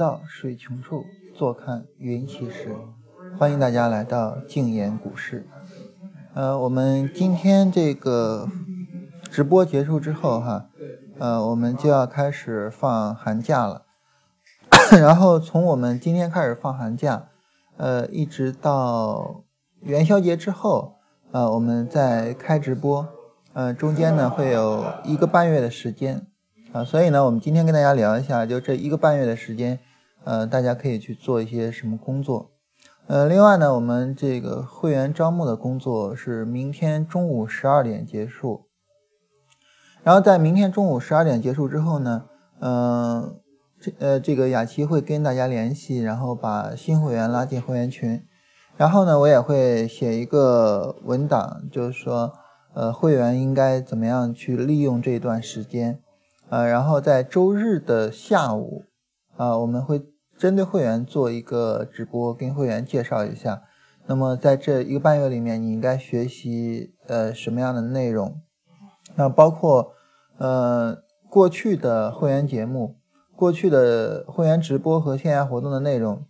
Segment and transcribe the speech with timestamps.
[0.00, 1.04] 到水穷处，
[1.36, 2.74] 坐看云起时。
[3.38, 5.46] 欢迎大家来到静言股市。
[6.32, 8.48] 呃，我们今天这个
[9.30, 10.70] 直播结束之后，哈，
[11.18, 13.82] 呃，我们就要开始放寒假了。
[14.98, 17.26] 然后从我们今天开始放寒假，
[17.76, 19.44] 呃，一直到
[19.82, 20.94] 元宵节之后，
[21.30, 23.06] 呃，我们再开直播，
[23.52, 26.26] 呃，中间呢会有一个半月的时间。
[26.72, 29.78] 啊，所以呢，我们今天跟大家聊一下，就这一个半月的时间，
[30.24, 32.50] 呃，大家可以去做一些什么工作。
[33.06, 38.68] 呃，另外呢，我们这个会员招募的工作是明天中午十二点结束。
[40.02, 42.24] 然后在明天中午十二点结束之后呢，
[42.60, 43.40] 嗯，
[43.80, 48.22] 这呃，这个雅琪会跟大家联系，然后把新会员拉进会员群。
[48.76, 52.32] 然后呢，我也会写一个文档，就是说，
[52.72, 56.00] 呃，会员应该怎么样去利用这段时间。
[56.48, 58.84] 呃，然后在周日的下午，
[59.36, 60.02] 啊，我们会
[60.40, 63.60] 针对会员做一个直播，跟会员介绍一下。
[64.06, 68.40] 那么在这一个半月里面，你应该学习呃什么样的内容？
[69.16, 69.92] 那包括
[70.38, 70.96] 呃
[71.28, 72.96] 过去的会员节目、
[73.36, 76.24] 过去的会员直播和线下活动的内容，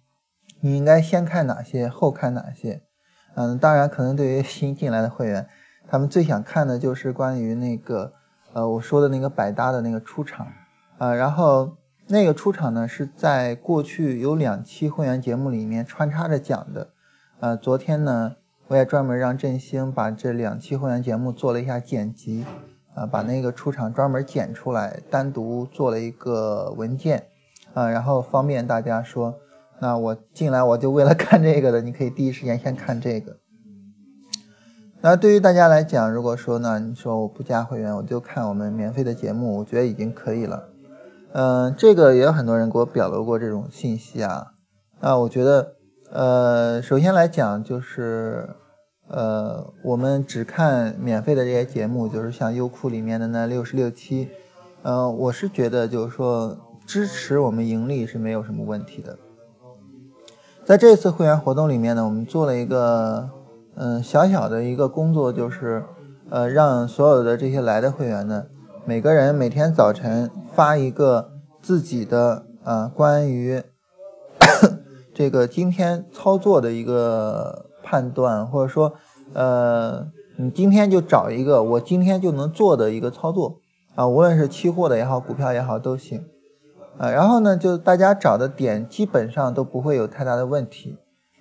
[0.61, 2.83] 你应该先看哪些，后看哪些？
[3.37, 5.47] 嗯，当然，可能对于 新进来的会员，
[5.89, 8.15] 他们最想看的就是关于那个。
[8.53, 10.49] 呃，我说的那个百搭的那个出场，
[10.99, 11.77] 啊，然后
[12.13, 16.89] 那个出场呢是在过去有两期会员节目里面穿插着讲的，
[17.39, 18.35] 呃，昨天呢
[18.67, 22.45] 我也专门让振兴把这两期会员节目做了一下剪辑，
[22.97, 27.27] 啊，把那个出场专门剪出来，单独做了一个文件，
[27.75, 29.37] 啊，然后方便大家说，
[29.79, 33.37] 那我进来我就为了看这个的，你可以第一时间先看这个。
[35.01, 40.70] 那对于大家来讲，如果说呢，你说我不加会员，我就看我们免费的节目，我觉得已经可以了。
[41.33, 44.53] 嗯，这个也有很多人给我表露过这种信息啊。
[45.01, 45.75] 那我觉得，
[46.13, 48.51] 呃，首先来讲就是，
[49.09, 54.29] 呃，我们只看免费的这些节目，就是像优酷里面的那六十六期，
[54.83, 59.17] 呃，我是觉得就是说支持我们盈利是没有什么问题的。
[60.65, 63.31] 在这次会员活动里面呢，我们做了一个。
[63.77, 65.85] 嗯，小小的一个工作就是，
[66.29, 68.45] 呃，让所有的这些来的会员呢，
[68.87, 73.63] 每个人每天早晨发一个自己的啊关于
[75.15, 78.95] 这个今天操作的一个判断，或者说，
[79.35, 83.59] 呃，你今天就找一个我今天就能做的一个操作
[83.95, 86.25] 啊，无论是期货的也好，股票也好都行
[86.97, 87.11] 啊。
[87.11, 90.97] 然后呢，就大家找的点基本上都不会有太大的问题。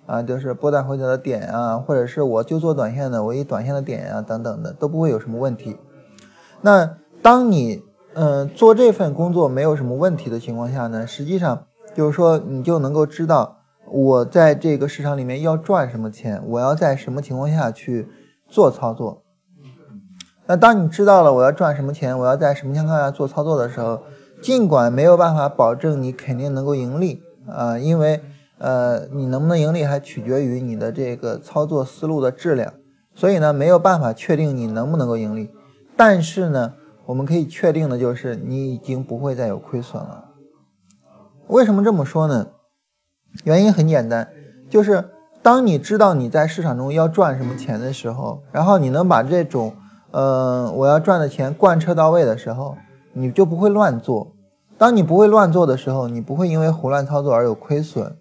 [0.06, 5.76] 啊，就是波段回调的点啊，或者是我就做短线的，我以短线的点啊等等的都不会有什么问题。
[6.62, 7.82] 那当你
[8.14, 13.58] 嗯做这份工作没有什么问题的情况下呢，实际上就是说你就能够知道
[13.90, 18.08] 我在这个市场里面要赚什么钱，我要在什么情况下去
[18.48, 19.22] 做操作。
[20.46, 24.02] 那当你知道了我要赚什么钱，我要在什么情况下做操作的时候，
[24.42, 28.20] 尽管没有办法保证你肯定能够盈利啊，因为。
[28.62, 32.74] 呃，你能不能盈利还取决于你的这个操作思路的质量，
[33.14, 35.48] 所以呢，没有办法确定你能不能够盈利。
[35.96, 36.74] 但是呢，
[37.10, 40.26] 我们可以确定的就是你已经不会再有亏损了。
[41.48, 42.46] 为什么这么说呢？
[43.42, 44.28] 原因很简单，
[44.68, 45.10] 就是
[45.42, 49.74] 当你知道你在市场中要赚什么钱的时候，然后你能把这种
[50.12, 52.76] 呃我要赚的钱贯彻到位的时候，
[53.12, 54.32] 你就不会乱做。
[54.78, 58.16] 当你不会乱做的时候，你不会因为胡乱操作而有亏损。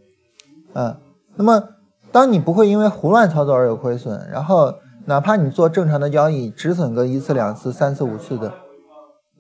[0.74, 0.98] 嗯，
[1.36, 1.64] 那么
[2.12, 4.74] 当你不会因为胡乱操作而有亏损，然后
[5.06, 8.52] 哪怕你做正常的交易，止损个一次、两次、三次、五次的，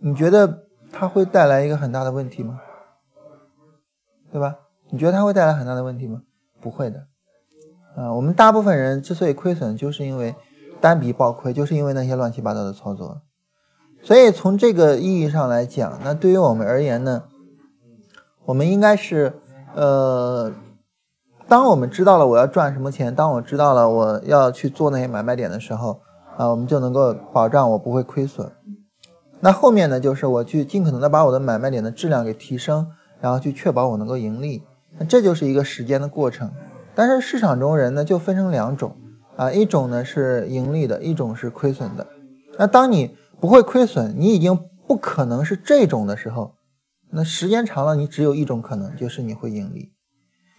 [0.01, 2.59] 你觉得它会带来一个很大的问题吗？
[4.31, 4.55] 对吧？
[4.89, 6.21] 你觉得它会带来很大的问题吗？
[6.61, 7.07] 不会的。
[7.95, 10.35] 啊，我们大部分人之所以亏损，就是因为
[10.79, 13.21] 单笔爆亏，就是因为那些乱七八糟的操作。
[14.01, 17.23] 所以从这个意义上来讲，那对于我们而言呢，
[18.45, 19.33] 我们应该是
[19.75, 20.51] 呃。
[21.47, 25.99] 当我们知道了我要赚什么钱，当我知道了我要去做那些买卖点的时候，
[26.37, 28.51] 啊，我们就能够保障我不会亏损。
[29.41, 32.87] 那后面呢，就是我去尽可能的把我的买卖点的质量给提升，
[33.21, 34.63] 然后去确保我能够盈利。
[34.97, 36.51] 那这就是一个时间的过程。
[36.93, 38.97] 但是市场中人呢，就分成两种，
[39.37, 42.05] 啊，一种呢是盈利的，一种是亏损的。
[42.57, 46.55] 那当你不会亏损，你已经不可能是这种的时候，
[47.11, 49.93] 那时间长了，你只有一种可能，就是你会盈利。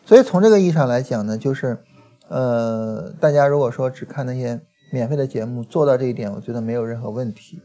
[0.06, 1.80] 所以从这个意义上来讲呢，就是，
[2.28, 7.60] 呃，大家如果说只看那些免费的节目，做到这一点，我觉得没有任何问题。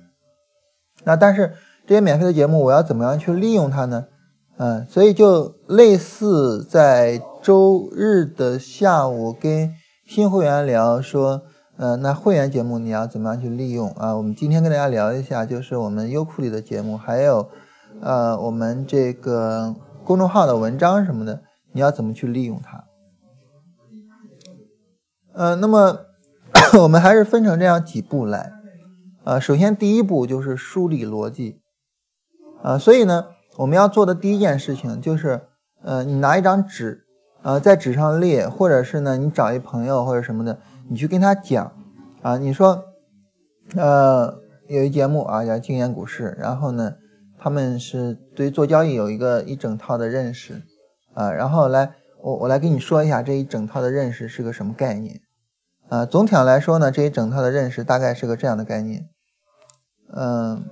[1.05, 1.53] 那但是
[1.87, 4.05] 这些免费的节目，我要怎么样去利用它呢？
[4.57, 9.73] 嗯，所以就类似在周日的下午跟
[10.07, 11.41] 新会员聊说，
[11.77, 14.15] 呃，那会员节目你要怎么样去利用啊？
[14.15, 17.49] 我们今天跟大家聊一下，就是我们优酷里的节目，还有
[18.01, 19.75] 呃我们这个
[20.05, 21.41] 公众号的文章什么的，
[21.73, 22.85] 你要怎么去利用它？
[25.33, 25.97] 呃，那么
[26.81, 28.53] 我们还是分成这样几步来，
[29.25, 31.61] 呃，首先第一步就是梳理逻辑，
[32.63, 33.25] 啊，所以呢。
[33.57, 35.39] 我们要做的第一件事情就是，
[35.81, 37.05] 呃，你拿一张纸，
[37.41, 41.71] 呃，在纸上列，或者是呢，你找一朋友或者什么的，你去跟他讲，
[42.21, 42.83] 啊，你说，
[43.77, 46.95] 呃，有一节目啊，叫经验股市，然后呢，
[47.37, 50.61] 他们是对做交易有一个一整套的认识，
[51.13, 55.21] 啊，然后来，我我来跟你说一下这一整套的认识是个什么概念，
[55.87, 59.07] 啊，总体上来说呢，这一整套的认识大概是个这样的概念，
[60.15, 60.65] 嗯。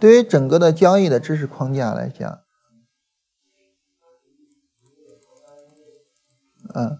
[0.00, 2.40] 对于整个的交易的知识框架来讲，
[6.74, 6.98] 嗯，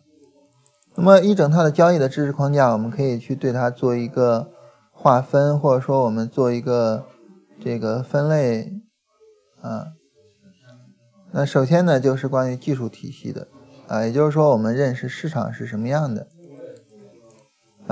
[0.94, 4.52] 那么一整套的交易的知识框架，我们可以去对它做一个
[4.92, 7.04] 划分，或者说我们做一个
[7.60, 8.72] 这个分类，
[9.60, 9.94] 啊，
[11.32, 13.48] 那首先呢就是关于技术体系的，
[13.88, 16.28] 啊，也就是说我们认识市场是什么样的，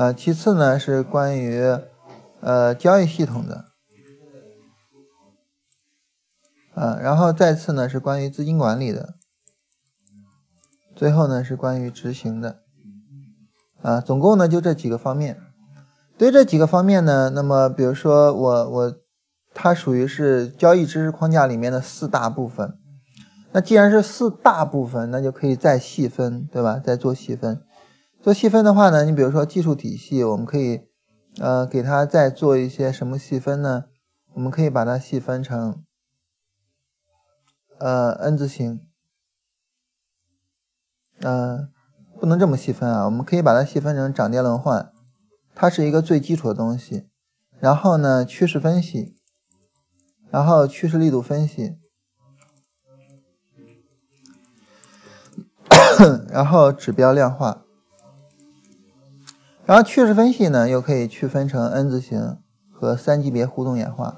[0.00, 1.62] 啊，其次呢是关于
[2.41, 3.67] 呃交易系统的。
[6.75, 9.17] 啊，然后再次呢是关于资金管理的，
[10.97, 12.62] 最后呢是关于执行的，
[13.82, 15.38] 啊，总共呢就这几个方面。
[16.17, 18.94] 对这几个方面呢，那么比如说我我，
[19.53, 22.79] 它属于是交易知识框架里面的四大部分。
[23.53, 26.79] 那既然是四大部分，那就可以再细分，对吧？
[26.82, 27.61] 再做细分。
[28.22, 30.82] 做细分的话呢，你比如说技术体系，我们可以
[31.38, 33.84] 呃给它再做一些什么细分呢？
[34.34, 35.82] 我们可以把它细分成。
[37.78, 38.87] 呃，N 字形，
[41.20, 41.72] 嗯，
[42.20, 44.93] 不能这么细分啊，我们可以把它细分成涨跌轮换，
[45.55, 47.08] 它是一个最基础的东西。
[47.58, 49.17] 然后呢，趋势分析，
[50.31, 51.78] 然后趋势力度分析，
[56.28, 57.64] 然后指标量化，
[59.70, 62.38] 然后趋势分析呢，又可以区分成 N 字形
[62.72, 64.17] 和三级别互动演化。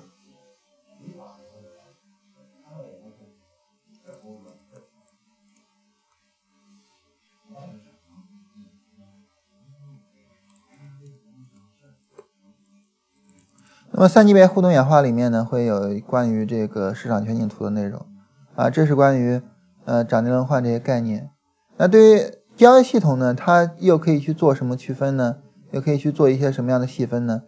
[13.91, 18.07] 那么三级别互动演化里面呢，会有关于这个市场全景图的内容，
[18.55, 19.43] 啊，这是关于
[19.85, 21.29] 呃涨跌轮换这些概念。
[21.77, 25.42] 那对于交易系统呢，它又可以去做什么区分呢？
[25.73, 27.43] 又可以去做一些什么样的细分呢？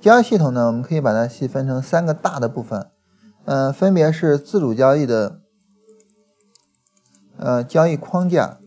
[0.00, 2.88] 交易系统呢，我们可以把它细分成三个大的部分，
[3.44, 5.40] 呃，分别是自主交易的
[7.36, 8.58] 呃交易框架，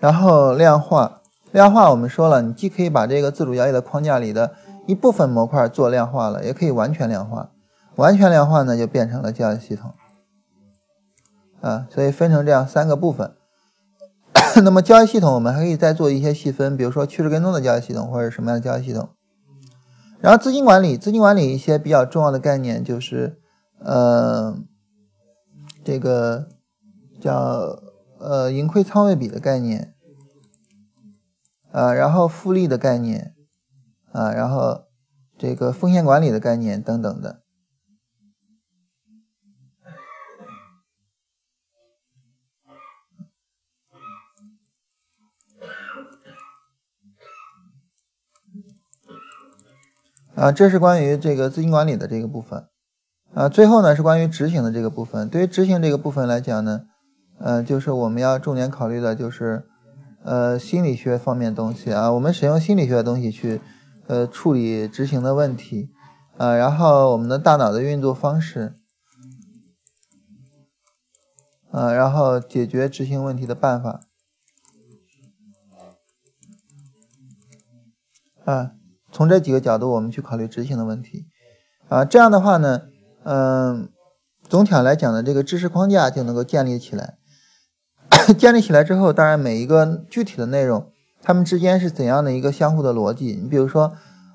[0.00, 4.54] 然后量化，量化我们说了，你既可以把这个自主交易的框架里的
[4.86, 7.50] 一部分模块做量化了，也可以完全量化。
[7.96, 9.94] 完全量化呢，就变成了交易系统。
[11.60, 13.34] 啊，所以分成这样三个部分。
[14.64, 19.08] 那么交易系统，我们还可以再做一些细分，比如说趋势跟踪的交易系统，或者什么样的交易系统。
[20.20, 23.38] 然后资金管理，资金管理一些比较重要的概念就是，
[23.78, 24.56] 呃，
[25.84, 26.48] 这个
[27.20, 27.78] 叫
[28.18, 29.94] 呃盈亏仓位比的概念，
[31.72, 33.32] 啊，然后复利的概念。
[34.12, 34.84] 啊，然后
[35.36, 37.42] 这个风险管理的概念等等的，
[50.36, 52.66] 啊，这是关于这个资金管理的这个部分，
[53.32, 55.28] 啊，最后呢是关于执行的这个部分。
[55.28, 56.86] 对于执行这个部分来讲呢，
[57.38, 59.64] 呃，就是我们要重点考虑的就是，
[60.24, 63.60] 呃，心理学方面东西啊，我们使用心理学的东西去。
[64.06, 65.88] 呃，处理执行的问题，
[66.36, 68.74] 呃，然后我们的大脑的运作方式，
[71.70, 74.02] 啊，然后解决执行问题的办法，
[78.44, 78.72] 啊，
[79.14, 81.26] 从这几个角度我们去考虑执行的问题，
[81.88, 82.82] 啊，这样的话呢，
[83.22, 83.88] 嗯，
[84.48, 87.14] 总体上来讲呢，这个知识框架就能够建立起来，
[88.36, 90.90] 建立起来之后，当然每一个具体的内容。
[91.22, 93.38] 他们之间是怎样的一个相互的逻辑？
[93.40, 93.92] 你比如说，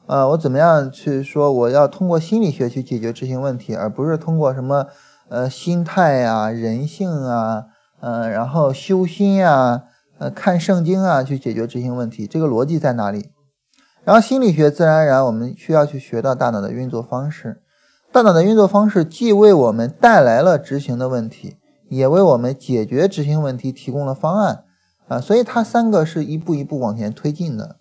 [0.08, 4.88] 呃，我怎么样去说我要通过心理学去解决执行问题，而不是通过什么
[5.28, 7.66] 呃心态呀、人性啊、
[8.00, 9.84] 呃，然后修心呀、
[10.18, 12.26] 呃看圣经啊去解决执行问题？
[12.26, 13.30] 这个逻辑在哪里？
[14.10, 17.62] 然后心理学自然而然我们需要去学到大脑的运作方式，
[18.12, 21.58] 大脑的运作方式既为我们带来了执行的问题，
[21.90, 24.64] 也为我们解决执行问题提供了方案
[25.08, 27.76] 啊，所以它三个是一步一步往前推进的。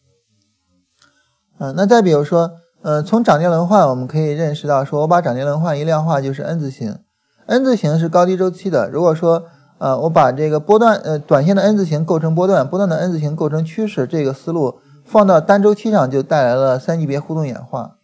[1.59, 2.51] 嗯，那再比如说，
[2.83, 6.99] 呃，从涨跌轮换我们可以认识到，说我把涨跌轮换一量化就是 N 字形
[7.47, 8.91] ，N 字形是高低周期的。
[8.91, 9.45] 如果说，
[9.79, 14.79] 呃，我把这个波段，呃，短线的 N 字形构成波段，波段的 N 字形构成趋势，这个思路
[15.09, 17.97] 放到单周期上就带来了三级别互动演化。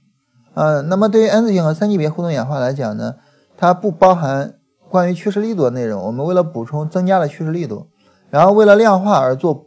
[0.55, 3.17] 呃，那么对于 N 字形和三级别互动演化来讲呢，
[3.59, 4.55] 它不包含
[4.89, 6.03] 关于趋势力度的内容。
[6.05, 7.89] 我们为了补充增加了趋势力度，
[8.31, 9.67] 然后为了量化而做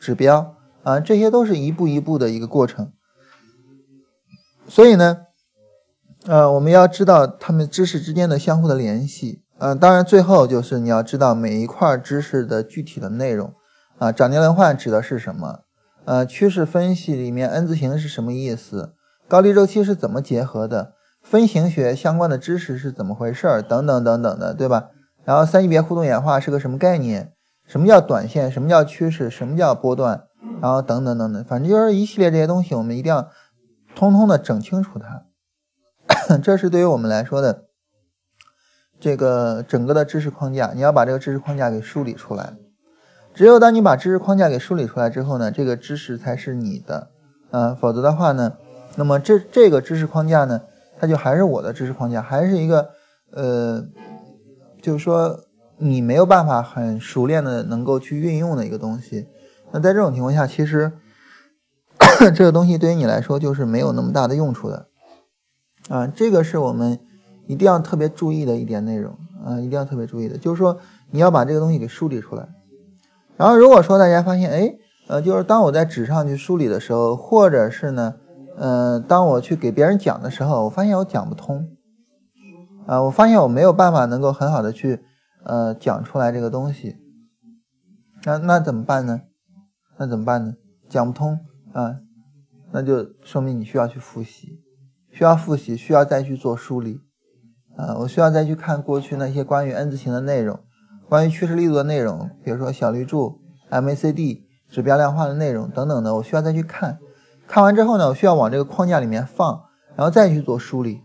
[0.00, 2.90] 指标啊，这些都是一步一步的一个过程。
[4.66, 5.18] 所以呢，
[6.26, 13.52] 呃，我们要知道他们知识之间的相互的联系，呃，当然最后就是你要知道每一块知识的具体的内容，
[13.98, 15.60] 啊，涨跌轮换指的是什么？
[16.04, 18.94] 呃，趋势分析里面 N 字形是什么意思？
[19.28, 20.94] 高低周期是怎么结合的？
[21.22, 23.62] 分形学相关的知识是怎么回事儿？
[23.62, 24.90] 等等等等的，对吧？
[25.24, 27.32] 然后三级别互动演化是个什么概念？
[27.66, 28.50] 什么叫短线？
[28.50, 29.30] 什么叫趋势？
[29.30, 30.24] 什么叫波段？
[30.60, 33.30] 然后等等等等，反正就是一系列这些东西，我们一定要。
[33.94, 35.26] 通通的整清楚它，
[36.38, 37.66] 这是对于我们来说的
[38.98, 42.54] 这个整个的知识框架，你要把这个知识框架给梳理出来。
[43.34, 47.08] 只有当你把知识框架给梳理出来之后呢，这个知识才是你的，
[47.50, 48.54] 啊，否则的话呢，
[48.96, 50.62] 那么这这个知识框架呢，
[50.98, 52.90] 它就还是我的知识框架，还是一个
[53.32, 53.84] 呃，
[54.80, 55.40] 就是说
[55.78, 59.26] 你没有办法很熟练的能够去运用的一个东西。
[59.70, 60.92] 那在这种情况下，其实。
[62.34, 64.88] 这个东西对于你来说就是没有那么大的用处的，
[65.88, 66.98] 啊，这个是我们
[67.46, 70.78] 一定要特别注意的一点内容啊，一定要特别注意的，就是说
[71.10, 72.48] 你要把这个东西给梳理出来。
[73.42, 74.72] 然后如果说大家发现，哎，
[75.08, 78.14] 呃，就是当我在纸上去梳理的时候，或者是呢，
[78.56, 81.68] 呃，当我去给别人讲的时候，我发现我讲不通，
[82.86, 85.00] 啊，我发现我没有办法能够很好的去
[85.42, 86.98] 呃讲出来这个东西，
[88.22, 89.22] 那那怎么办呢？
[89.98, 90.54] 那怎么办呢？
[90.88, 91.40] 讲不通
[91.72, 91.96] 啊。
[92.70, 94.60] 那就说明你需要去复习，
[95.10, 97.00] 需要复习，需要再去做梳理，
[97.76, 100.60] 啊，我需要再去看过去那些关于 N 字形的内容，
[101.12, 103.38] 关于趋势力度的内容，比如说小绿柱、
[103.68, 106.98] MACD 指标量化的内容等等的，我需要再去看，
[107.46, 109.62] 看完之后呢，我需要往这个框架里面放，
[109.94, 111.02] 然后再去做梳理，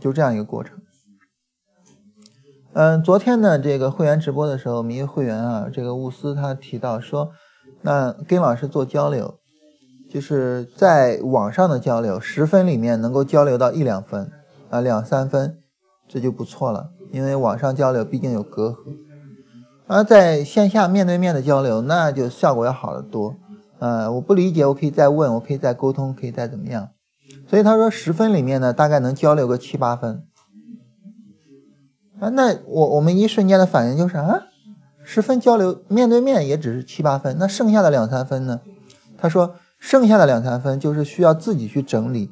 [0.00, 0.76] 就这样一个过程。
[2.72, 7.30] 嗯，昨天呢，这个会员直播的时候，我们一个会员啊，这个乌斯他提到说，
[7.82, 9.38] 那跟老师做交流。
[10.10, 14.32] 就是在网上的交流，十分里面能够交流到一两分，
[14.70, 15.58] 啊两三分，
[16.08, 16.90] 这就不错了。
[17.12, 18.76] 因为网上交流毕竟有隔阂，
[19.86, 23.34] 而在线下面对面的交流，那就效果要好得多。
[23.78, 26.88] 呃，我不理解，我可以再问，我可以再沟通，可以再怎么样。
[27.48, 30.24] 所以他说十分里面呢，大概能交流个七八分。
[32.20, 34.42] 啊，那我我们一瞬间的反应就是啊，
[35.02, 38.60] 十分交流面对面也只是七八分，那剩下的两三分呢？
[39.18, 39.56] 他说。
[39.76, 42.30] 剩下的两三分就是需要自己去整理，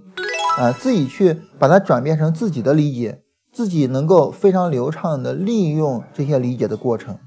[0.58, 3.20] 啊，自己去把它转变成自己的理解，
[3.52, 7.18] 自己能够非常流畅的利用这些理解的过程。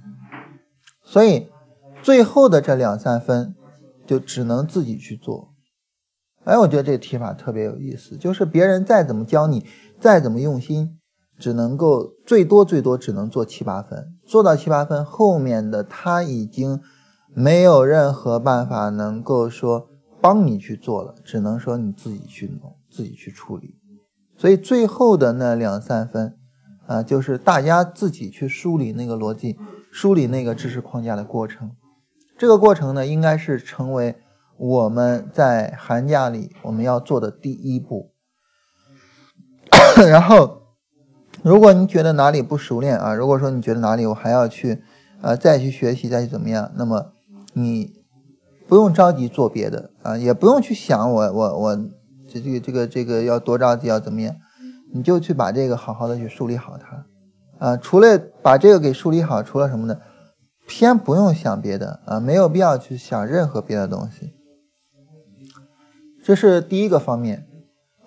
[1.06, 1.48] 所以，
[2.02, 3.56] 最后的这两三分
[4.06, 5.54] 就只能自己去做。
[6.44, 9.66] 哎，我觉得这个提法特别有意思，就是别人再怎么教你，
[10.02, 11.00] 再怎么用心，
[11.40, 16.82] 只能够最多最多只能做七八分，做到七八分后面的他已经
[17.34, 19.90] 没有任何办法能够说。
[20.22, 23.76] 帮你去做了，只能说你自己去弄，自己去处理。
[24.36, 26.36] 所以最后的那两三分，
[26.88, 29.56] 啊，就是大家自己去梳理那个逻辑，
[29.96, 31.72] 梳理那个知识框架的过程。
[32.38, 34.18] 这个过程呢，应该是成为
[34.58, 38.12] 我们在寒假里我们要做的第一步。
[40.10, 40.64] 然后，
[41.42, 44.84] 如果你觉得哪里不熟练啊，如果说你觉得哪里我还要去，
[45.22, 47.14] 啊，再去学习，再去怎么样，那么
[47.54, 48.04] 你。
[48.68, 51.76] 不用着急做别的啊，也不用去想我我我
[52.28, 54.36] 这这个这个这个要多着急要怎么样，
[54.92, 57.06] 你就去把这个好好的去梳理好它
[57.60, 57.78] 啊。
[57.78, 59.98] 除了把这个给梳理好，除了什么呢？
[60.68, 64.34] 先不用想别的啊，没有必要去想任何别的东西。
[66.24, 67.46] 这是第一个方面。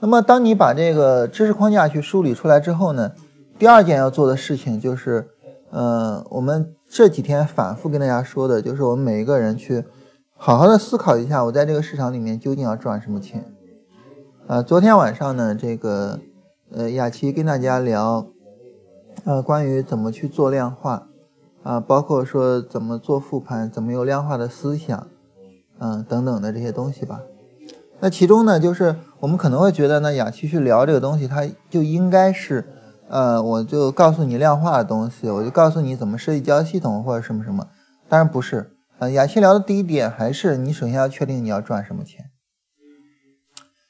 [0.00, 3.12] 那么当你把这个知识框架去梳理出来之后呢，
[3.58, 5.28] 第二件要做的事情就是，
[5.70, 9.84] 呃，我们这几天反复跟大家说的，就是我们每一个人去。
[10.40, 13.44] 好好的思考一下，我在这个市场里面究竟要赚什么钱？
[14.46, 16.20] 啊，昨天晚上呢，这个
[16.70, 18.24] 呃，雅琪跟大家聊，
[19.24, 21.08] 呃，关于怎么去做量化，
[21.62, 25.08] 啊，包括说怎么做复盘，怎么有量化的思想，
[25.78, 27.20] 嗯，等等的这些东西吧。
[28.00, 32.64] 那其中呢，就是我们可能会觉得，那雅琪去聊这个东西，它就应该是，
[33.08, 37.66] 呃，我就告诉你量化的东西，我就告诉你怎么设计交易系统或者什么什么。
[38.08, 38.70] 当然不是，
[39.00, 42.26] 呃，雅琪聊的第一点还是你首先要确定你要赚什么钱。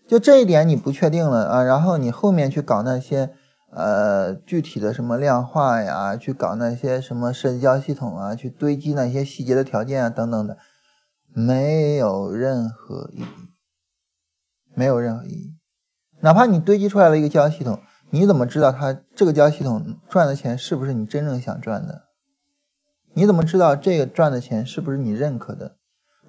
[0.09, 3.31] 就这一点你不确定了啊，然后你后面去搞那些，
[3.71, 10.59] 呃，具体的什么量化呀，去搞那些什么社交系统啊，去堆积那些细节的条件啊等等的，
[11.33, 13.49] 没有任何意义。
[14.75, 15.59] 没有任何意义，
[16.21, 22.05] 哪怕你堆积出来了一个交易系统，你怎么知道它这个交易系统赚的钱是不是你真正想赚的？
[23.15, 25.79] 你怎么知道这个赚的钱是不是你认可的？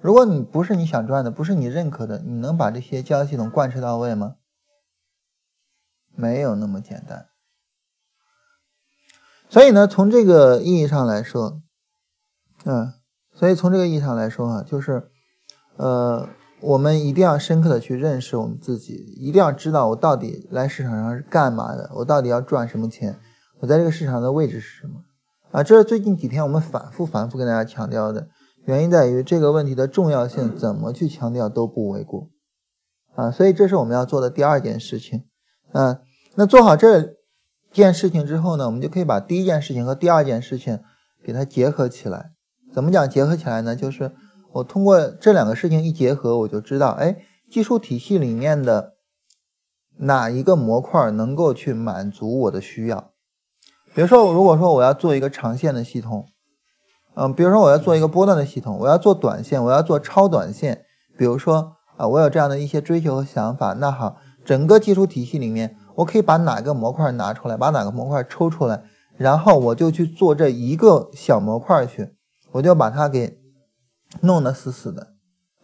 [0.00, 4.34] 如果你不是你想赚的，不是你认可的，你能把这些交易系统贯彻到位吗？
[6.12, 7.29] 没有那么简单。
[9.50, 11.60] 所以呢，从这个意义上来说，
[12.64, 12.94] 嗯，
[13.34, 15.10] 所以从这个意义上来说啊，就是，
[15.76, 16.26] 呃。
[16.62, 23.18] 我们一定要深刻的去认识我们自己，一定要知道我到底来市场上是干嘛的，我到底要赚什么钱，
[23.60, 25.00] 我在这个市场的位置是什么？
[25.52, 28.28] 啊，这是最近几天我们反复反复跟大家强调的
[28.66, 32.28] 原因，在于这个问题的重要性，怎么去强调都不为过。
[33.14, 35.24] 啊，所以这是我们要做的第二件事情。
[35.72, 36.00] 啊，
[36.34, 37.14] 那做好这
[37.72, 40.80] 件事情之后呢，我们就可以把第一件事情和第二件事情
[41.24, 42.32] 给它结合起来。
[42.72, 43.76] 怎么讲结合起来呢？
[43.76, 44.12] 就是。
[44.54, 48.94] 我通过这两个事情一结合，我就知道，哎，技术体系里面的
[49.98, 53.12] 哪一个模块能够去满足我的需要。
[53.94, 56.26] 比如说，如果说我要做一个长线的系统，
[57.14, 60.84] 嗯，比如说我要做一个波段的系统，我要做短线，我要做超短线。
[61.16, 68.82] 比如说啊，我有这样的一些追求和想法，那好，整个技术体系里面，我可以把哪个模块拿出来，把哪个模块抽出来，
[69.16, 72.14] 然后我就去做这一个小模块去，
[72.52, 73.38] 我就把它给。
[74.22, 75.14] 弄得死死的，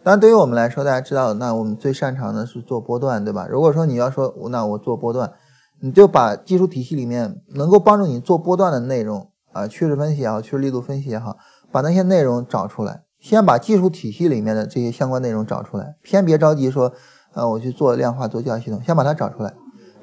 [0.05, 3.49] 当然对于我们来说，大家知道，那我们最擅长的是做波段，对吧？
[3.51, 5.33] 如果说你要说，那我做波段，
[5.81, 11.37] 你就把技术体系里面能够帮助你做波段的内容啊，趋势分析也好，趋势力度分析也好，
[11.73, 16.93] 把那些内容找出来，先把技术体系里面的这些相关内容找出来，先别着急说，
[17.35, 19.53] 呃，我去做量化做交易系统，先把它找出来，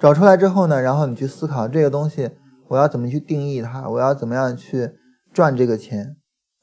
[0.04, 2.32] 找出来之后呢，然后你去思考这个东西，
[2.68, 4.92] 我要怎么去定义它，我要怎么样去
[5.32, 6.18] 赚这个钱。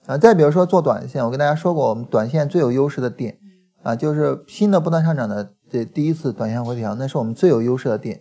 [0.04, 3.38] 啊，再比如说做短线，我跟大家说过，我们短线最有优势的点
[3.82, 8.20] 啊，就是新的不断上涨的这第一次短线回调，那是我们最有优势的点。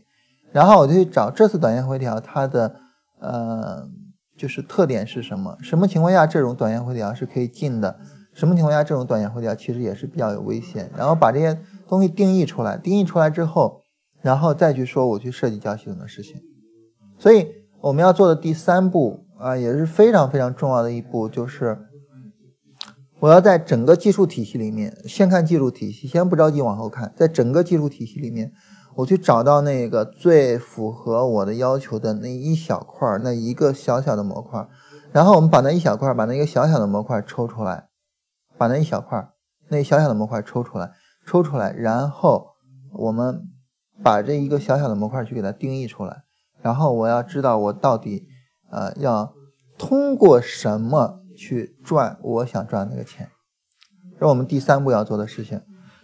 [0.53, 2.75] 然后我就去找这次短线回调它的
[3.19, 3.89] 呃，
[4.37, 5.57] 就是特点是什么？
[5.61, 7.99] 什么情况下这种短线回调是可以进的？
[8.33, 10.89] 什么情况下这种短线回调其实也是比较有危险？
[10.95, 13.78] 然后把这些东西定义出来，定义出来之后，
[14.21, 16.41] 然后再去说我去设计交易系统的事情。
[17.17, 17.47] 所以
[17.81, 19.25] 我们要做的第三步。
[19.39, 21.79] 啊，也是非常非常重要的一步，就是
[23.21, 28.51] 我要在整个技术体系里面，先看技术体系，先不着急往后看，在整个技术体系里面，
[28.95, 34.67] 我去找到那个最符合我的要求的那一小块那一个小小的模块，
[35.13, 37.87] 然后我们把那一小块把那个小小的模块抽出来，
[38.57, 39.25] 把那一小块
[39.69, 40.91] 那小小的模块抽出来，
[41.25, 42.45] 抽出来，然后
[42.91, 43.41] 我们
[44.03, 46.23] 把这一个小小的模块去给它定义出来，
[46.61, 48.27] 然后我要知道我到底。
[48.71, 49.33] 呃，要
[49.79, 53.31] 通过什么去赚我想赚那个钱？
[54.13, 55.63] 这是我们第三步要做的事情。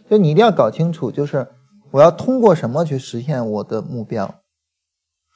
[0.10, 1.48] 就你一定要搞清楚，就是
[1.92, 4.42] 我要通过什么去实现我的目标。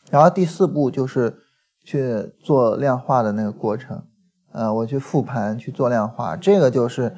[0.09, 1.37] 然后第四步就是
[1.85, 4.07] 去做量化的那个过程。
[4.53, 7.15] 呃，我去复盘去做量化，这个就是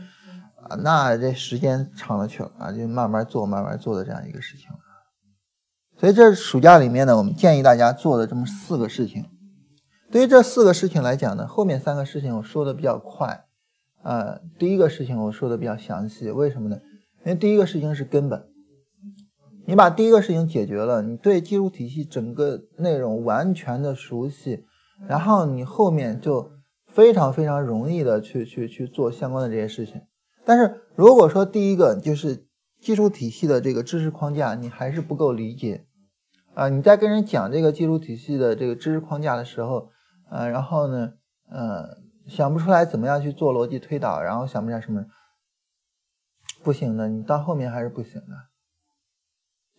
[0.67, 4.67] 啊，那这时间长了去了啊，就慢慢做慢慢做的这样一个事情。
[6.01, 9.23] 所以这暑假里面呢，我们建议大家做的这么四个事情。
[10.09, 13.45] 对于这四个事情来讲呢，后面三个事情我说的比较快，
[14.01, 16.79] 呃，第一个事情我说的比较详细，为什么呢？
[17.23, 18.47] 因为第一个事情是根本，
[19.67, 24.65] 你把第一个事情解决了，你对技术体系整个内容完全的熟悉，
[25.07, 26.49] 然后你后面就
[26.87, 30.01] 非常非常容易的去去去做相关的这些事情。
[30.43, 32.47] 但是如果说第一个就是
[32.81, 35.85] 技术体系的这个知识框架你还是不够理解，
[36.53, 39.89] 啊，你在跟人讲这个技术体系的这个知识框架的时候，
[40.29, 41.13] 呃，然后呢，
[41.49, 45.05] 呃，想不出来怎么样去做逻辑推导，然后想不出来什么，
[46.61, 48.49] 不行的，你到后面还是不行的。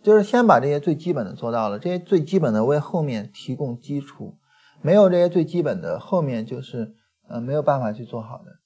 [0.03, 4.39] 就是先把这些最基本的做到了，这些最基本的为后面提供基础，
[4.81, 6.95] 没有这些最基本的，后面就是
[7.29, 8.59] 呃没有办法去做好的。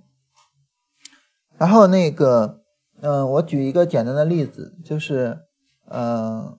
[1.59, 2.62] 然后那个，
[3.03, 5.41] 嗯，我举一个简单的例子，就是，
[5.88, 6.57] 呃，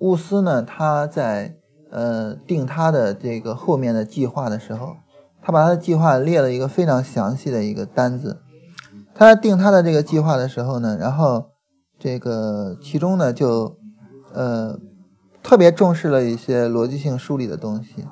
[0.00, 1.56] 乌斯呢，他在。
[1.94, 4.96] 呃，定他的这个后面的计划的时候，
[5.42, 8.40] 他把他的计划列了一个非常详细的一个单子。
[9.14, 11.50] 他在定他的这个计划的时候呢，然后
[11.98, 13.76] 这个其中呢就
[14.32, 14.78] 呃
[15.42, 18.06] 特别重视了一些逻辑性梳理的东西。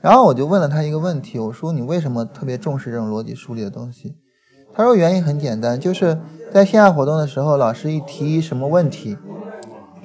[0.00, 4.16] 然后我就问了他一个问题，我说你为什么特别重视这种逻辑梳理的东西？
[4.72, 6.18] 他说原因很简单，就是
[6.52, 9.16] 在线下活动的时候，老师一提什么问题，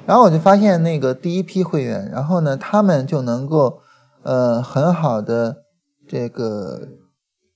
[0.06, 3.80] 然后我就发现那个第一批会员，然后呢他们就能够
[4.24, 5.64] 呃很好的
[6.08, 6.88] 这个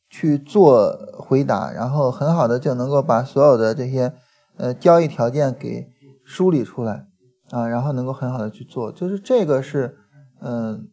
[0.09, 4.13] 去做回答，然后很好的就能够把所有的这些
[4.57, 5.87] 呃交易条件给
[6.25, 7.07] 梳理出来
[7.51, 9.97] 啊，然后能够很好的去做，就是这个是
[10.41, 10.89] 嗯。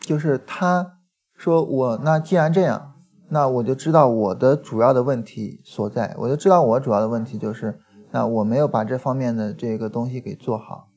[0.00, 0.98] 就是他
[1.34, 2.93] 说我那既然这样，
[3.34, 7.80] 那我就知道我的主要的问题所在，我就知道我主要的问题就是
[8.12, 10.88] 那我没有把这方面的这个东西给做好，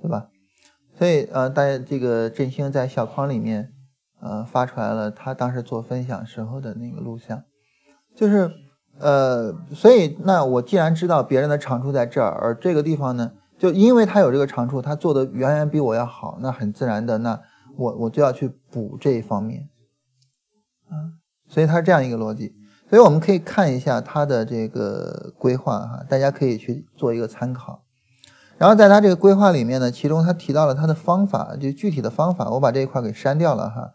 [0.00, 0.28] 对吧？
[0.98, 3.74] 所以呃，大家这个振兴在小框里面
[4.22, 7.44] 呃发出来了他当时做分享时候的那个录像，
[8.14, 8.50] 就是
[8.98, 17.38] 呃，所以那我既然知道别人的长处在这儿，而这个地方呢，就因为他有这个长处，他做的远远比我要好，那很自然的那。
[17.78, 19.68] 我我就要去补这一方面，
[20.88, 22.54] 啊，所以它是这样一个逻辑，
[22.88, 27.84] 所以我们可以看一下它的这个规划哈，大家可以去做一个参考。
[28.58, 33.92] 然后在它这个规划里面呢，其中他提到了他的方法，就具体的方法，我把这一块给删掉了哈，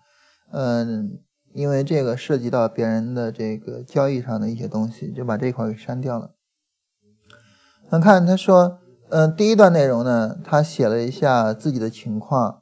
[0.51, 1.19] 嗯，
[1.53, 6.31] 因为这个涉及到别人的这个交易上的一些东西，就把这一块给删掉了。
[7.89, 12.59] 那看他说，嗯，第一段内容呢，他写了一下自己的情况。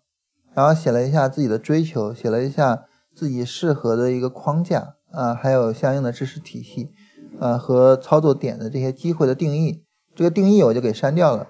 [0.56, 2.84] 然后写了一下自己的追求，写了一下
[3.20, 6.90] 自己适合的一个框架啊，还有相应的知识体系，
[7.38, 9.84] 呃和操作点的这些机会的定义。
[10.16, 11.50] 这个定义我就给删掉了。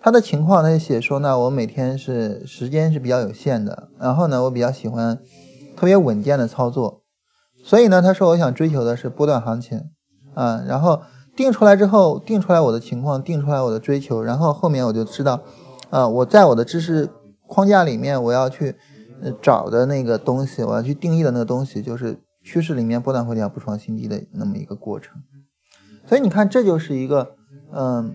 [0.00, 5.18] 他的情况呢写说呢，我每天是时间是比较有限的，然后呢我比较喜欢
[5.76, 7.02] 特别稳健的操作，
[7.62, 9.90] 所以呢他说我想追求的是波段行情
[10.32, 10.64] 啊。
[10.66, 11.02] 然后
[11.36, 15.42] 定出来之后，定出来我的情况，定出来我的追求，然后后面我就知道
[15.90, 17.10] 啊，我在我的知识。
[17.48, 18.76] 框架里面我要去
[19.40, 25.22] 找的那个东西，我要去定义的那个东西，就是趋势里面波段回调不创新低的那么一个过程。
[26.06, 27.36] 所以你看，这就是一个
[27.72, 28.12] 嗯，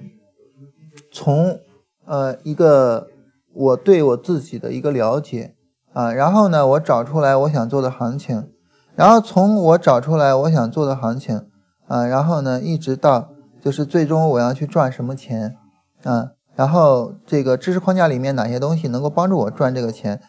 [1.11, 1.59] 从
[2.05, 3.07] 呃一个
[3.53, 5.55] 我对我自己的一个了解
[5.93, 8.49] 啊，然后呢，我找出来我想做的行情，
[8.95, 11.47] 然后从我找出来我想做的行情
[11.87, 13.29] 啊，然后呢，一直到
[13.61, 15.55] 就是最终我要去赚什么钱
[16.03, 16.31] 啊。
[16.55, 20.19] 然后这个知识框架里面哪些东西能够帮助我赚这个钱，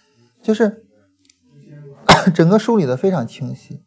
[0.49, 0.87] 就是
[2.35, 3.85] 整个梳理的非常清晰。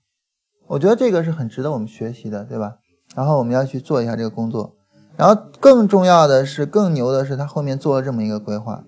[0.68, 2.76] 我觉得这个是很值得我们学习的，对吧？
[3.16, 4.76] 然后我们要去做一下这个工作。
[5.18, 8.84] 然后更重要的是，更牛的是他后面做了这么一个规划。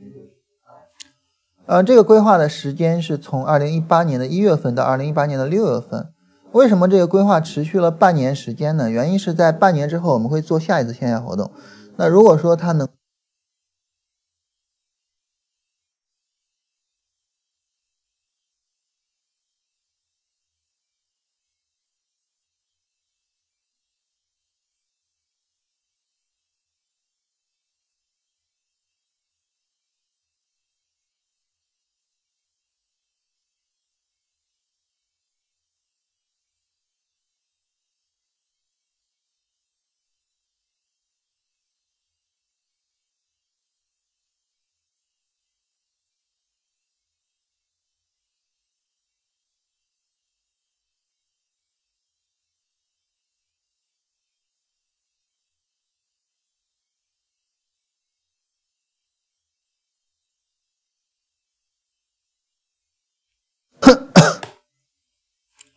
[1.65, 6.13] 呃，这个规划的时间是从二零一八年的一月份到二零一八年的六月份。
[6.51, 8.88] 为什么这个规划持续了半年时间呢？
[8.88, 11.49] 原因是在半年之后我们会做下一次线下活动。
[11.95, 12.88] 那如果说他能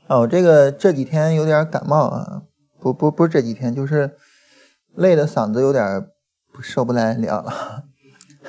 [0.09, 2.43] 哦，这个这几天有点感冒啊，
[2.79, 4.17] 不不不是这几天，就是
[4.95, 6.07] 累的嗓子有点
[6.63, 7.85] 受不来了了。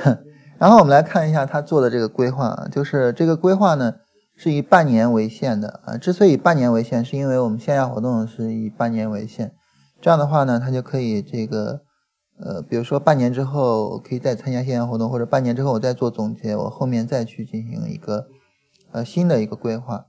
[0.59, 3.95] 然后我们来看一下他做的这个规划，就是这个规划呢
[4.35, 5.97] 是以半年为限的啊。
[5.97, 9.53] 之所以半年为限，是因为我们线下活动是以半年为限，
[9.99, 11.81] 这样的话呢，他就可以这个
[12.39, 18.27] 呃，比如说半年之后可以再参加线下活动，或者半年之后我再做总结，我后面再去进行一个
[18.91, 20.05] 呃新的一个规划。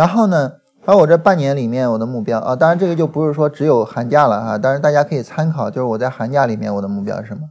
[0.00, 0.52] 然后呢，
[0.86, 7.42] 而我这半年里面我的目标啊，当然这个就不是说只有寒假了哈，当然大家可以参考，就是我在寒假里面我的目标是什么？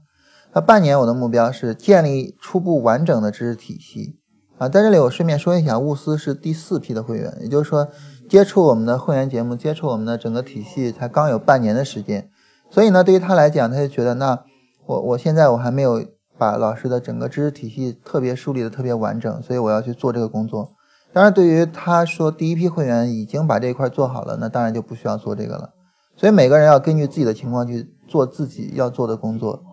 [0.52, 4.18] 那半年我的目标是建立初步完整的知识体系
[4.58, 4.68] 啊。
[4.68, 7.88] 在这里我顺便说一下，物思是第四批的会员，也就是说
[8.28, 12.28] 接触我们的会员节目，接触我们的整个体系才刚有半年的时间，
[12.72, 14.40] 所以呢，对于他来讲，他就觉得那
[14.88, 16.04] 我我现在我还没有
[16.36, 20.72] 把老师的整个知识体系特别梳理的特别完整，所以我要去做这个工作。
[21.12, 25.72] 当然，对于他说第一批会员已经把这一块做好了，那当然就不需要做这个了。
[26.16, 29.64] 所以每个人要根据自己的情况去做自己要做的工作。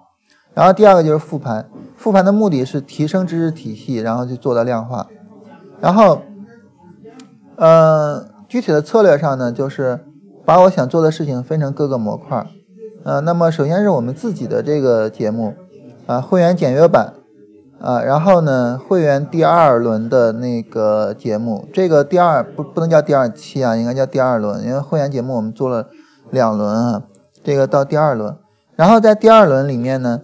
[0.54, 5.06] 然后第二个就是复盘，复盘的目的是提升知识体系，然后去做到量化。
[5.78, 6.22] 然后，
[7.56, 10.00] 呃，具体的策略上呢，就是
[10.46, 12.46] 把我想做的事情分成各个模块。
[13.04, 15.54] 呃，那么首先是我们自己的这个节目，
[16.06, 17.12] 啊，会员简约版，
[17.80, 25.88] 啊，然后呢，会员第二轮的那个节目，这个第二不不能叫第二期啊，应该叫第二轮，因为会员节目我们做了
[26.30, 27.02] 两轮啊，
[27.44, 28.36] 这个到第二轮，
[28.74, 30.22] 然后在第二轮里面呢。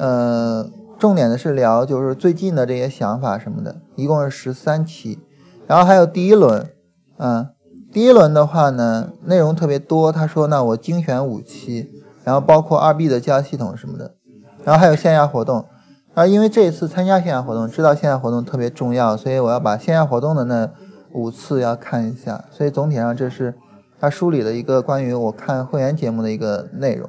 [0.00, 0.64] 呃，
[0.96, 5.18] 重点的是聊就是最近的这些想法什么的，一共是十三期，
[5.66, 6.70] 然后还有第一轮，
[7.16, 7.48] 嗯，
[7.92, 10.12] 第一轮的话呢，内容特别多。
[10.12, 11.90] 他说呢，我精选五期，
[12.22, 14.12] 然后包括二 B 的交易系统什么的，
[14.62, 15.64] 然后还有线下活动。
[16.18, 20.68] 啊，因为这一次参加线下活动，知道线下活动特别重要，所以我要把线下活动的那
[21.12, 22.44] 五次要看一下。
[22.50, 23.54] 所以总体上这是
[24.00, 27.08] 他梳理的一个关于我看会员节目的一个内容。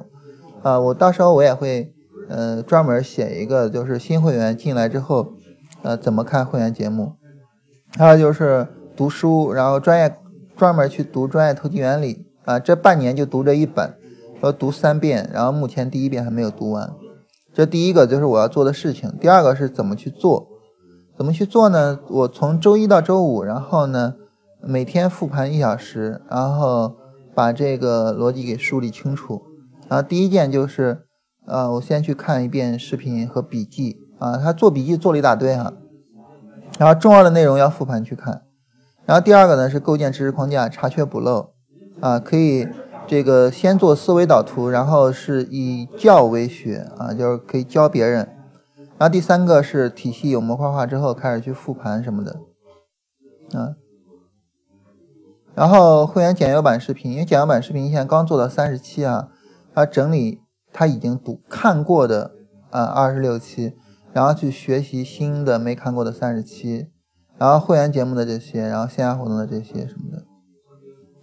[0.62, 1.92] 啊，我到时候我也会。
[2.28, 5.32] 呃，专门写一个，就是新会员进来之后，
[5.82, 7.14] 呃，怎么看会员节目？
[7.98, 10.14] 还有就是读书，然后专业
[10.56, 13.92] 专门去读专业投机原理啊，这半年就读这一本，
[14.42, 16.92] 要读三遍，然后目前第一遍还没有读完。
[17.60, 20.48] 这第一个就是我要做的事情，第二个是怎么去做？
[21.18, 22.00] 怎么去做呢？
[22.08, 24.14] 我从周一到周五，然后呢，
[24.62, 26.96] 每天复盘一小时，然后
[27.34, 29.42] 把这个逻辑给梳理清楚。
[29.88, 31.02] 然后第一件就是。
[31.46, 35.72] 呃，我先去看一遍视频和笔记啊，他做笔记做了一大堆哈，
[36.78, 38.42] 然后重要的内容要复盘去看。
[39.04, 41.54] 然后第二个呢是构建知识框架，查缺补漏
[41.98, 42.68] 啊，可以
[43.10, 48.28] 这个先做思维导图，然后是以教为学啊，就是可以教别人。
[48.98, 52.40] 然后第三个是体系有模块化之后开始去复盘什么的
[53.58, 53.74] 啊。
[55.56, 59.28] 然后会员简约版视频，因为简约版视频现在刚做到三十七啊，
[59.74, 60.40] 他整理。
[60.72, 62.30] 他已经读看过的
[62.70, 63.74] 啊二十六期，
[64.12, 66.86] 然后去学习新的没看过的三十期，
[67.36, 70.22] 然后会员节目的这些，然后线下活动的这些什么的，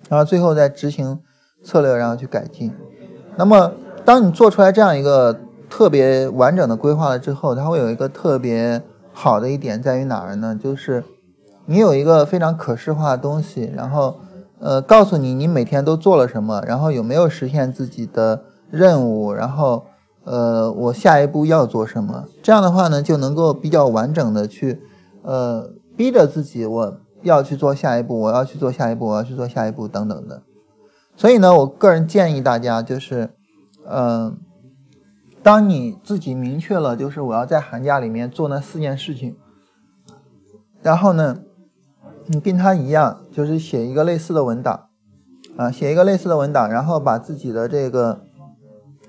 [0.09, 1.21] 然后最后再执行
[1.67, 2.71] 策略，然后去改进。
[3.35, 3.71] 那么，
[4.05, 5.37] 当你做出来这样一个
[5.69, 10.57] 特别完整的规划了之后，它会有一个特别好的一点在于哪儿呢？
[10.61, 11.03] 就是
[11.65, 14.15] 你有一个非常可视化的东西，然后
[14.59, 18.43] 呃告诉你你每天都做了什么，然后有没有实现自己的。
[18.69, 19.85] 任务，然后，
[20.25, 22.25] 呃，我下一步要做什么？
[22.43, 24.81] 这样的话呢，就能够比较完整的去，
[25.21, 30.41] 呃，逼着自己，我要去做下一步，我要去做下一步，我要去做下一步等等的。
[31.17, 33.31] 所以呢，我个人建议大家就是，
[33.89, 34.37] 嗯，
[35.43, 39.35] 当你自己明确了，就是我要在寒假里面做那四件事情，
[40.81, 41.39] 然后呢，
[42.27, 44.87] 你跟他一样，就是写一个类似的文档，
[45.57, 48.21] 啊，写一个类似的文档，然后把自己的这个。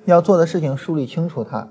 [0.04, 1.68] 要做的事情梳理清楚它，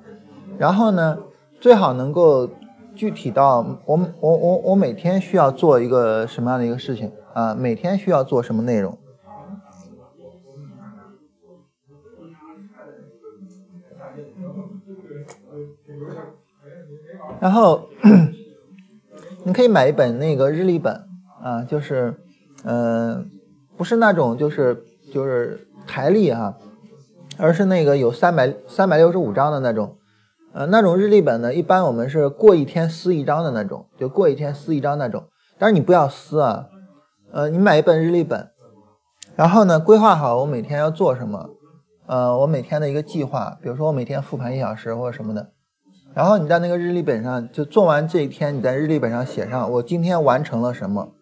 [0.59, 1.17] 然后呢，
[1.59, 2.47] 最好能够
[2.93, 7.55] 具体到我我我我每天需要做一个什么样的一个事情啊？
[7.55, 8.95] 每天需要做什么内容？
[17.39, 17.87] 然后
[19.45, 21.03] 你可以买一本那个日历本
[21.41, 22.13] 啊，就是
[22.63, 23.29] 嗯，
[23.75, 26.57] 不是那种就是就是台历哈。
[27.39, 29.95] 而是那个有三百三百六十五张的那种，
[30.53, 35.23] 呃，那种日历本呢，一般我们是过一天撕一张的那种，就过一天撕一张那种。
[35.59, 36.65] 但是你不要撕啊，
[37.31, 38.49] 呃，你买一本日历本，
[39.35, 41.51] 然后呢，规划好我每天要做什么，
[42.07, 45.51] 呃，我每天的一个计划，比如说我每天复盘一小时或者什么的，
[46.13, 51.13] 然后你在那个日历本上就做完这一天，你在日历本上写上我今天完成了什么，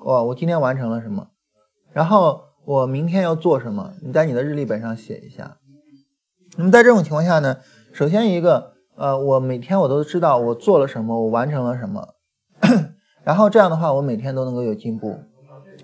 [0.00, 1.28] 哦，我今天完成了什么，
[1.92, 2.44] 然后。
[2.66, 3.92] 我明天要做什么？
[4.02, 5.58] 你在你的日历本上写一下。
[6.56, 7.58] 那么在这种情况下呢，
[7.92, 12.08] 首先一个，呃，我每天我都知道我做了什么，我完成了什么，
[13.22, 15.16] 然后这样的话，我每天都能够有进步，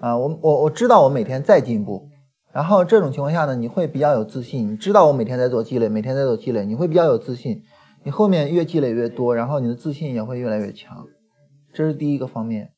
[0.00, 2.08] 啊，我我我知道我每天在进步，
[2.52, 7.62] 然后这种情况下呢，你会比较有自信，你知道我每天在做积累，每天在做积累，你会比较有自信，
[8.04, 11.06] 你后面越积累越多，然后你的自信也会越来越强，
[11.72, 12.72] 这是第一个方面。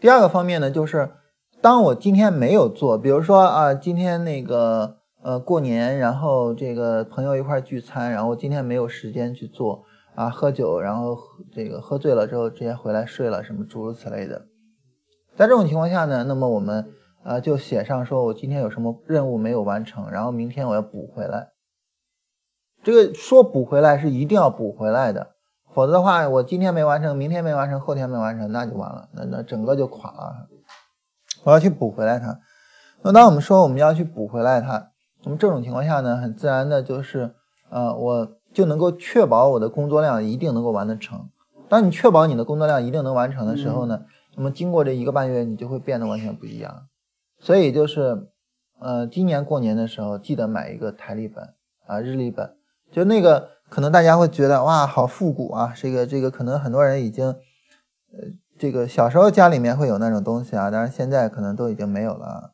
[0.00, 1.12] 第二个方面呢，就是。
[1.60, 9.84] 当我今天没有做，比如说啊，今天那个呃过年，然后这个朋友一块聚餐，然后今天没有时间去做
[10.16, 11.16] 啊，喝酒，然后
[11.52, 14.46] 这个喝醉了之后直接回来睡了，什么诸如此类的。
[15.36, 16.84] 在这种情况下呢，那么我们
[17.22, 21.51] 呃就写上说我今天有什么任务没有完成，然后明天我要补回来。
[22.82, 25.32] 这个说补回来是一定要补回来的，
[25.72, 30.48] 否则的话，我今天没完成，明天没完成，后天没完成，那就完了，那那整个就垮了。
[31.44, 32.40] 我要去补回来它，
[33.02, 34.90] 那当我们说我们要去补回来它，
[35.24, 37.34] 那么这种情况下呢，很自然的就是，
[37.70, 41.28] 呃，我就能够确保我的工作量一定能够完得成。
[41.68, 44.02] 当你确保你的工作量一定能完成的时候呢，
[44.36, 46.88] 那么经过这一个半月，你就会变得完全不一样。
[47.38, 48.28] 所以就是，
[48.78, 51.54] 呃，今年过年的时候记得买一个台历本
[51.86, 52.54] 啊，日历本，
[52.92, 58.28] 就那个可能大家会觉得哇，好复古啊，这个这个可能很多人已经，呃，
[58.58, 62.52] 这个小时候家里面会有那种东西啊，但是现在可能都已经没有了。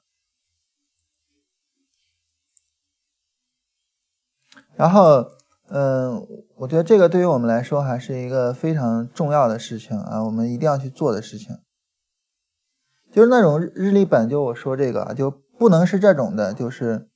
[4.77, 5.29] 然后，
[5.71, 6.25] 嗯，
[6.59, 11.59] 我觉得这个对于我们来说还是一个非常重要的事情啊，我们一定要去做的事情。
[13.11, 17.09] 就是那种日历本，就我说这个啊，就不能是这种的，就是，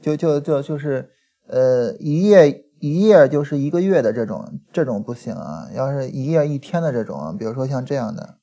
[0.00, 1.10] 就就就就是，
[1.48, 5.68] 呃，一页一页就是一个月的这种，这种不行啊。
[5.74, 8.38] 要是一页一天的这种，比如说像这样的，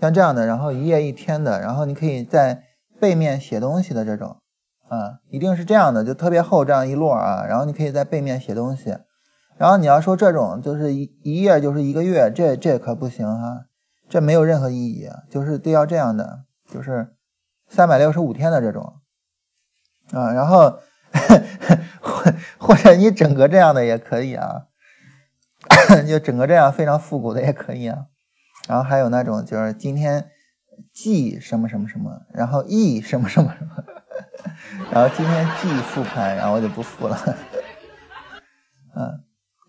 [0.00, 2.64] 像这样的，然后一页一天的，然后你可以在
[3.00, 4.36] 背面写东西的这种。
[4.88, 8.96] 啊，一定是这样的，就特别厚这样一摞啊，然后你可以在背面写东西。
[9.58, 13.64] 然后你要说这种就是一一页就是一个月，这这可不行哈，
[14.08, 17.16] 这没有任何意义，就是都要这样的，就是
[17.66, 19.00] 三百六十五天的这种
[20.12, 20.32] 啊。
[20.32, 20.78] 然后
[22.06, 24.66] 或 或者你整个这样的也可以啊，
[26.06, 28.06] 就整个这样非常复古的也可以啊。
[28.68, 30.28] 然后还有那种就是今天
[30.92, 33.84] 记什么什么什么，然后忆什么什么什么。
[34.90, 37.18] 然后今天记复盘，然后我就不复了。
[38.94, 39.20] 嗯，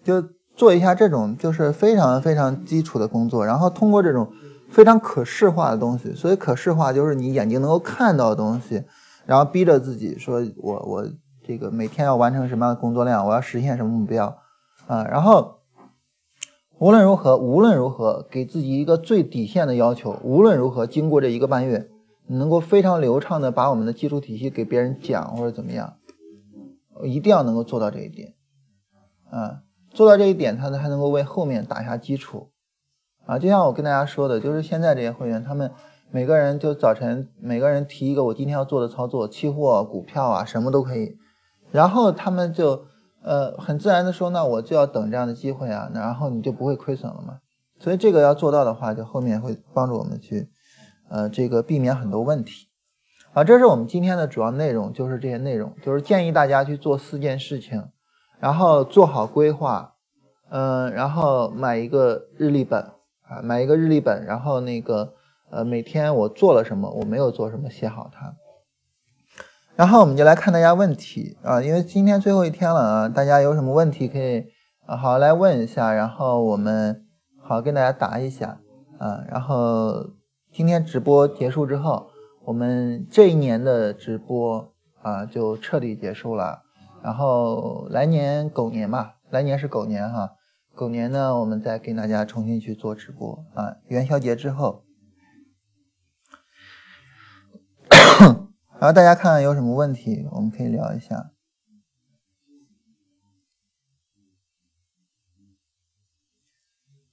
[0.03, 0.21] 就
[0.55, 4.31] 做一下这种就是非常非常基础的工作，然后通过这种
[4.69, 8.83] 非常可视化的东西，所以可视化就是你眼睛能够看到的东西，
[9.25, 11.07] 然后逼着自己说，我我
[11.47, 14.37] 这个每天要完成什么样的工作量，我要实现什么目标
[14.87, 15.05] 啊？
[15.05, 15.61] 然后
[16.77, 21.89] 无论如何，无论如何给自己一个最底线的要求，无论如何经过这一个半月。
[22.29, 25.93] 你能够非常流畅的把我们的基础体系给别人讲或者怎么样，
[27.01, 28.33] 一定要能够做到这一点，
[29.31, 32.49] 啊，做到这一点，他才能够为后面打下基础，
[33.25, 35.71] 啊，就像我跟大家说的，就是现在这些会员，他们
[36.11, 41.15] 每个人就早晨每个人提一个我今天要做的操作，期货、股票啊，什么都可以，
[41.71, 42.85] 然后他们就
[43.23, 47.39] 呃很自然的说，那我就要等这样的机会啊，然后你就不会亏损了嘛，
[47.79, 50.49] 所以这个要做到的话，就后面会帮助我们去。
[51.09, 52.67] 呃，这个避免很多问题，
[53.31, 57.81] 啊，这是我们今天的主要内容，就是这些内容，就是建议大家去做四件事情，
[58.41, 59.93] 然后做好规划，
[60.49, 62.81] 嗯，然后买一个日历本
[63.21, 65.13] 啊，买一个日历本，然后那个
[65.49, 68.35] 呃，每天我做了什么，我没有做什么，写好它，
[69.77, 74.43] 然后我们就来看大家问题啊，因为今天最后一天了啊，大家有什么问题可以
[74.85, 77.05] 啊好来问一下，然后我们
[77.41, 78.59] 好跟大家答一下
[78.99, 80.17] 啊，然后。
[80.49, 82.07] 今天直播结束之后，
[82.45, 86.63] 我们这一年的直播啊就彻底结束了。
[87.03, 90.31] 然后来年狗年嘛，来年是狗年哈，
[90.73, 93.75] 狗年呢我们再跟大家重新去做直播啊。
[93.87, 94.81] 元宵节之后，
[98.79, 101.31] 然后大家看看有什么问题，我们可以聊一下。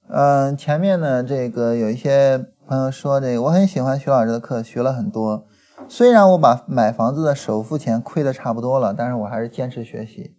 [0.09, 2.47] 嗯，前面呢这个有一些。
[2.67, 5.47] 朋友说：“这个我很喜欢徐老师的课，学了很多。
[5.87, 10.35] 虽然我把买房子的首付钱亏的差不多了，但是我还是坚持学习。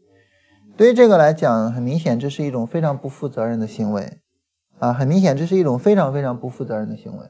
[0.75, 4.21] 对于这个来讲，很明显这是一种非常不负责任的行为
[4.79, 4.91] 啊！
[4.91, 7.29] 很明显这是一种非常非常不负责任的行为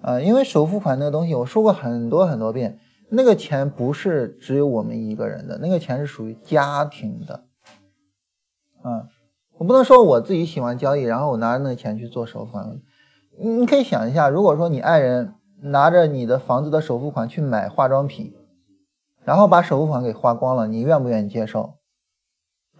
[0.00, 0.18] 啊！
[0.18, 2.78] 因为首付款那个东西，我说过很多很多遍，
[3.14, 7.44] 那个钱不是只有我们一个人的，那个钱是属于家庭的
[8.80, 9.08] 啊！
[9.58, 12.80] 我不能说我自己喜欢交易，然后我拿着那个钱去做首付款。”
[13.38, 18.34] 你可以想一下，如果说你爱人拿着你的房子的首付款去买化妆品，
[19.24, 21.74] 然后把首付款给花光了，你愿不愿意接受？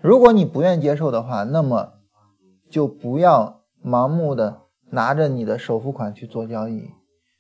[0.01, 1.93] 如果你不愿接受的话，那么
[2.71, 6.91] 就不要盲目的拿着你的首付款去做交易。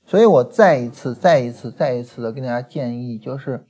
[0.06, 3.66] 所以我再一次、再一次、再一次的跟大家建议，就是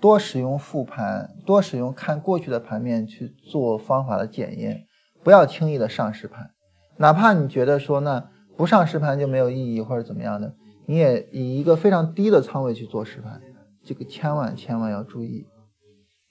[0.00, 4.86] 多使用复盘，多使用看过去的盘面去做方法的检验，
[5.22, 6.50] 不要轻易的上实盘，
[6.96, 8.28] 哪怕你觉得说呢。
[8.56, 10.54] 不上实盘就没有意义，或者怎么样的，
[10.86, 13.38] 你也以一个非常低的仓位去做实盘，
[13.84, 15.46] 这个千万千万要注意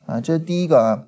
[0.07, 0.19] 啊！
[0.19, 1.05] 这是第一个啊。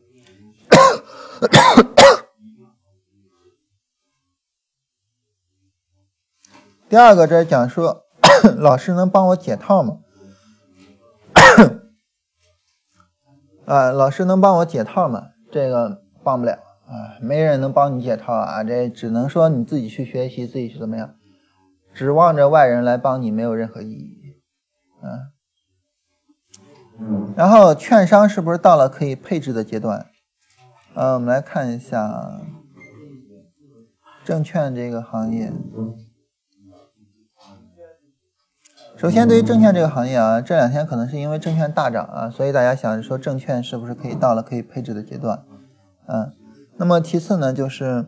[6.88, 8.06] 第二个，这是讲说，
[8.58, 10.00] 老师能帮我解套吗？
[13.66, 15.30] 啊，老师能帮我解套吗？
[15.52, 16.60] 这个帮不了。
[16.88, 18.64] 啊，没人能帮你解套啊！
[18.64, 21.16] 这只能说你自己去学习，自己去怎么样？
[21.94, 24.38] 指望着外人来帮你，没有任何意义。
[25.02, 25.36] 啊，
[27.36, 30.06] 然后券商是不是到了可以配置的阶段？
[30.94, 32.40] 呃，我们来看一下
[34.24, 35.52] 证券这个行业。
[38.98, 45.44] 首先，对于证券这个行业啊，这两天可能是因为证券大涨啊，所以大家想着说证券是不是可以到了可以配置的阶段？
[46.08, 46.34] 嗯，
[46.78, 48.08] 那么其次呢，就是，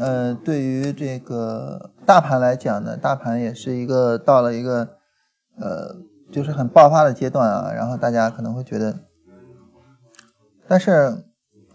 [0.00, 4.88] 呃，对于这个大盘来讲呢，大盘也是一个到了一个，
[5.60, 5.94] 呃，
[6.32, 8.98] 就是很爆发的阶段啊，然后大家可能会觉得，
[10.66, 11.22] 但是，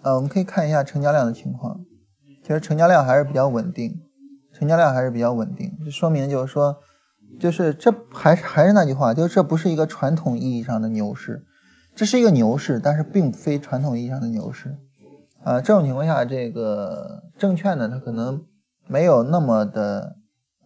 [0.02, 1.80] 呃，我们可以看一下成交量的情况，
[2.44, 4.02] 其实成交量还是比较稳定，
[4.54, 6.76] 成交量还是比较稳定，这说明就是说。
[7.38, 11.46] 就是这还是还是那句话，就是这不是一个传统意义上的牛市，
[11.96, 14.78] 这是一个牛市，但是并非传统意义上的牛市。
[15.44, 18.44] 啊，这种情况下，这个证券呢，它可能
[18.88, 20.18] 没有那么的，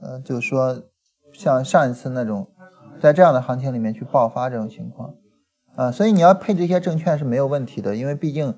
[0.02, 0.84] 呃，就是说
[1.32, 2.50] 像上一次那种
[3.00, 5.14] 在这样的行情里面去爆发这种情况。
[5.76, 8.56] 啊，所以你要配置一些证券是没有问题的，因为毕竟，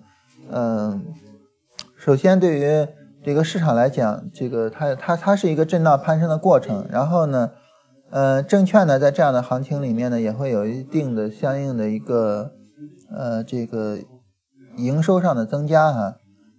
[0.50, 1.06] 嗯，
[1.98, 2.88] 首先对于
[3.22, 7.52] 这个市场来讲，这个它它它是一个震荡攀升的过程，然后呢。
[8.12, 12.54] 呃，证券呢，在这样的行情里面呢，也会有一定的相应的一个
[13.12, 13.98] 呃这个
[14.78, 16.16] 营收上的增加哈。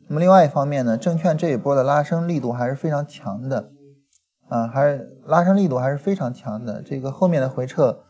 [0.08, 3.70] 那么另外一方面呢，证券这一波的拉升力度还是非常强的
[4.48, 6.82] 啊，还是拉升力度还是非常强的。
[6.82, 8.00] 这个后面的回撤，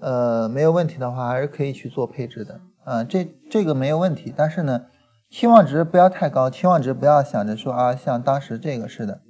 [0.00, 3.04] 呃，没有问题的话，还是可以去做配置的啊。
[3.04, 4.86] 这这个没有问题，但是呢，
[5.30, 9.20] 期望值不要太高，期望值不要想着说啊，像当时这个似的，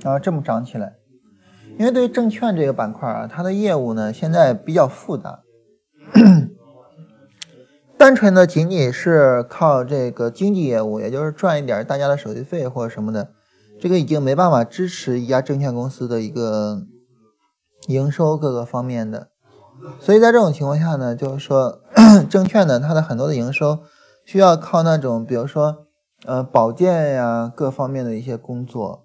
[0.00, 0.94] 然后这么涨起来。
[1.78, 5.40] 因为对于证券这个板块啊，它的业务呢现在比较复杂，
[7.98, 13.30] 单纯的仅仅是靠这个经纪业务，也就是赚一点大家的手续费或者什么的，
[13.78, 16.82] 这个已经没办法支持一家证券公司的一个
[17.88, 19.28] 营收各个方面的。
[20.00, 21.80] 所以在这种情况下呢，就是说
[22.30, 23.80] 证券呢它的很多的营收
[24.24, 25.84] 需要靠那种比如说
[26.24, 29.04] 呃保荐呀各方面的一些工作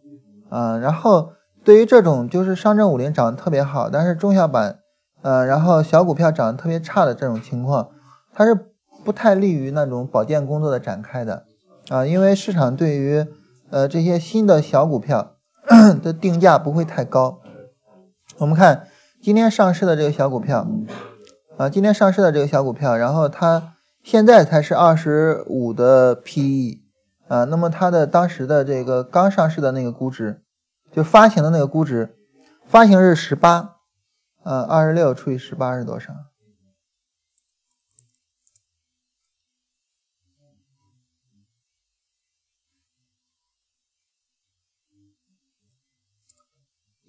[0.50, 1.34] 啊，然后。
[1.64, 4.80] 对于这种就是上证五零涨得特别好，但是中小板，
[5.22, 7.90] 呃，然后小股票涨得特别差的这种情况，
[8.34, 8.58] 它是
[9.06, 11.46] 不太利于那种保荐工作的展开的，
[11.90, 13.28] 啊，因为市场对于
[13.70, 15.36] 呃这些新的小股票
[16.02, 17.40] 的定价不会太高。
[18.40, 18.88] 我们看
[19.22, 20.68] 今天上市的这个小股票，
[21.58, 26.80] 啊，今天上市的这个小股票，然后它现在才是二十五的 PE，
[27.28, 30.42] 啊，那么它的当时的这个刚上市的那个估值。
[30.92, 32.18] 就发行的那个估值，
[32.66, 33.78] 发行是十八，
[34.44, 36.14] 呃，二十六除以十八是多少？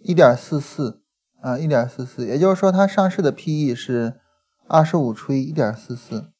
[0.05, 1.03] 一点四四
[1.41, 4.21] 啊，一点四四，也就是说它上市的 PE 是
[4.69, 6.33] 二十五除以一点四四，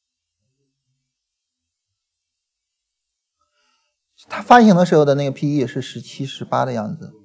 [4.29, 7.22] 它发行的时候的那个 PE 是十七、十八的样子。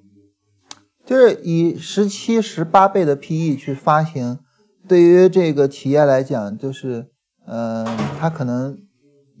[1.08, 4.40] 就是以十七、十八倍的 PE 去发行，
[4.86, 7.08] 对于这个企业来讲，就是，
[7.46, 7.82] 呃，
[8.20, 8.76] 他可能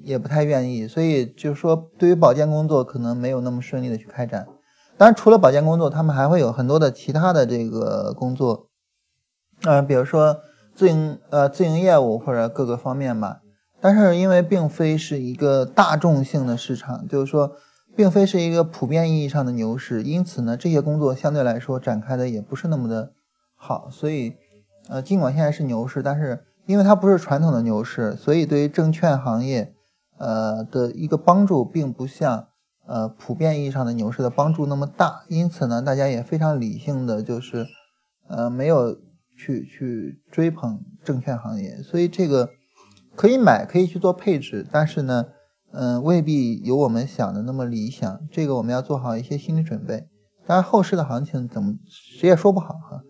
[0.02, 4.46] 也不太愿意，所以就是说，对于保健工作可能没有那么顺利的去开展。
[4.96, 8.70] 当然，除了保健工作，他们还会有很多的其他的这个工作，
[9.64, 10.38] 嗯，比如说
[10.74, 13.40] 自营呃自营业务或者各个方面吧。
[13.78, 17.52] 但是因为并非是一个大众性的市场，就是说。
[17.98, 23.10] 并非是一个普遍意义上的牛市，因此呢，这些工作相对来说展开的也不是那么的
[23.56, 23.90] 好。
[23.90, 24.36] 所以，
[24.88, 29.74] 呃，尽管现在是牛市，但是因为它不是传统的牛市，所以对于证券行业，
[30.16, 32.46] 呃的一个帮助并不像
[32.86, 35.24] 呃普遍意义上的牛市的帮助那么大。
[35.26, 37.66] 因此呢，大家也非常理性的就是，
[38.28, 38.96] 呃，没有
[39.36, 41.82] 去去追捧证券行业。
[41.82, 42.50] 所以这个
[43.16, 45.26] 可以买，可以去做配置，但是呢。
[45.70, 50.08] 嗯，未必有我们想的那么理想，这个我们要做好一些心理准备。
[50.46, 53.02] 当然，后市的行情怎么谁也说不好哈。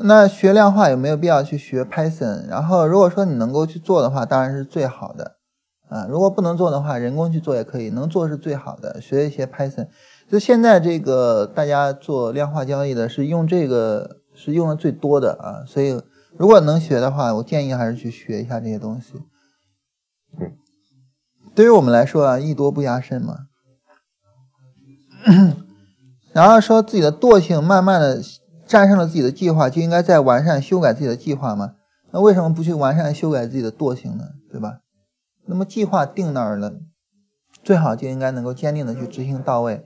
[0.00, 2.46] 那学量化有没有必要去学 Python？
[2.46, 5.38] 然后，如果说你能够去做的话，当然是最好的
[5.88, 6.06] 啊。
[6.06, 9.00] 如果不能做的话，人工去做也可以，能做是最好的。
[9.00, 9.88] 学一些 Python。
[10.30, 16.00] 就现在这个大家做量化交易的是用这个是用的最多的啊，所以
[16.36, 19.14] 如果能学的话，我建议还是去学一下这些东西。
[21.54, 23.46] 对于我们来说啊，艺多不压身嘛。
[26.32, 28.22] 然后说自己的惰性慢慢的
[28.66, 31.74] 战胜了自己的计划，就应该再完善修改自己的计划嘛？
[32.12, 34.24] 那为什么不去完善修改自己的惰性呢？
[34.52, 34.80] 对吧？
[35.46, 36.74] 那么计划定那儿了，
[37.64, 39.84] 最好就应该能够坚定的去执行到位。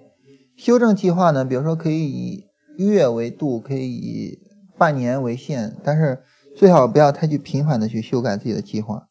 [0.62, 2.46] 修正计划呢，比如说可以以
[2.76, 4.38] 月为度，可以以
[4.78, 6.22] 半年为限，但是
[6.56, 9.08] 最好不要太去频繁的去修改自己的计划。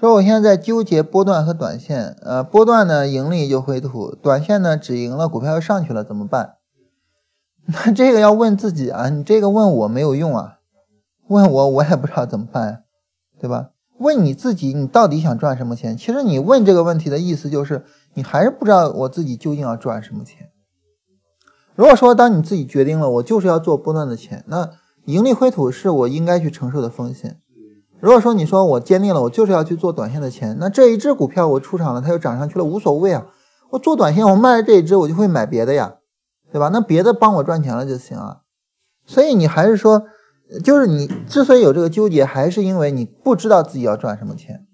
[0.00, 6.54] 说我现在在纠结波段和短线，呃，波段呢盈利就回吐，短线呢止盈了，股票又上去了，怎么办？
[7.68, 10.60] 那这个要问自己啊，你这个问我没有用啊，
[11.28, 12.84] 问我我也不知道怎么办，
[13.42, 13.70] 对吧？
[13.98, 15.96] 问你自己，你到底想赚什么钱？
[15.96, 17.84] 其实你问这个问题的意思就是，
[18.14, 20.50] 你还是不知道我自己究竟要赚什么钱。
[21.74, 24.70] 如果说当你自己决定了我就是要做波段的钱，那
[25.06, 27.40] 盈利回吐是我应该去承受的风险。
[27.98, 33.26] 如果说你说我坚定了，我就是要去做短线的钱，那这一只股票我出场了，它又涨上去了，无所谓啊。
[33.70, 35.94] 我做短线，我卖了这一只，我就会买别的呀，
[36.52, 36.68] 对吧？
[36.72, 38.42] 那别的帮我赚钱了就行啊。
[39.04, 40.04] 所以你还是说，
[40.60, 44.66] 就是你之所以有这个纠结，还是因为你不知道自己要赚什么钱。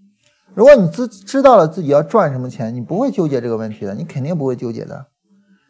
[0.54, 5.06] 如果你知知道了自己要赚什么钱，你不会纠结这个问题的，你肯定不会纠结的。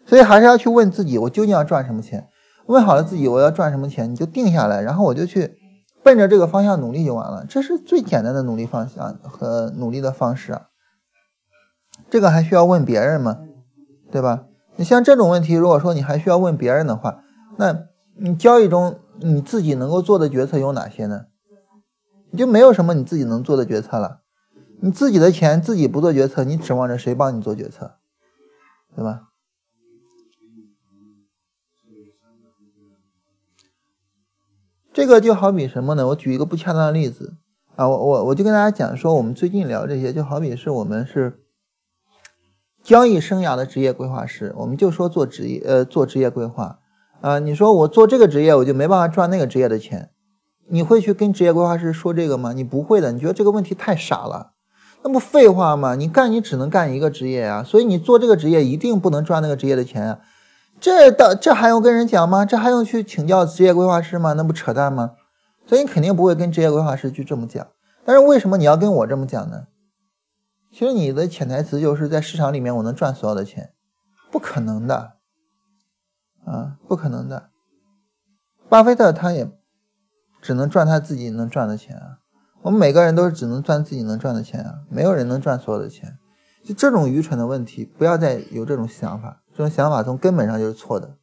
[0.07, 2.27] 所以还是要去问自己，我究竟要赚什么钱？
[2.67, 5.57] 问好了自己我要赚什么钱，你就定下来，然后我就去。
[6.01, 10.63] 奔着这个方向努力就完了，这是最简单的努力方向和努力的方式啊。
[12.09, 13.41] 这个还需要问别人吗？
[14.11, 14.45] 对吧？
[14.77, 17.23] 你像这种问题，如果说你还需要问别人的话，
[17.59, 17.81] 那
[18.21, 21.27] 你交易中你自己能够做的决策有哪些呢？
[22.31, 24.23] 你就没有什么你自己能做的决策了。
[24.81, 27.97] 你自己的钱自己不做决策，你指望着谁帮你做决策？
[28.95, 29.31] 对吧？
[34.93, 36.09] 这个就好比什么呢？
[36.09, 37.37] 我举一个不恰当的例子
[37.77, 41.41] 啊，我我我就跟大家讲说，我们最近聊这些，就好比是我们是
[42.83, 46.81] 交易生涯的职业规划师，我们就说做职业呃做职业规划
[47.21, 50.11] 啊，你说我做这个职业，我就没办法赚那个职业的钱，
[50.69, 52.53] 你会去跟职业规划师说这个吗？
[52.53, 54.53] 你不会的，你觉得这个问题太傻了，
[55.03, 55.95] 那不废话吗？
[55.97, 60.21] 你干你只能干一个职业啊，所以你做这个职业一定不能赚那个职业的钱啊。
[60.81, 62.45] 这到这还用跟人讲吗？
[62.45, 64.35] 这还用去请教职业规划师吗？
[64.35, 65.13] 那不扯淡吗？
[65.67, 67.67] 所以你肯定不会跟职业规划师去这么讲。
[68.05, 69.65] 但是为什么你要跟我这么讲呢？
[70.73, 73.71] 其实你的潜台词就是在市场里面我能赚所有的钱，
[74.31, 75.15] 不可能的
[76.49, 77.51] 啊，不可能的。
[78.69, 79.51] 巴菲特他也
[80.41, 82.19] 只能赚他自己能赚的钱啊。
[82.63, 86.19] 我们每个人都是只能赚自己能赚的钱啊，没有人能赚所有的钱。
[86.65, 89.43] 就这种愚蠢的问题，不要再有这种想法。
[89.53, 91.17] 这种想法从根本上就是错的。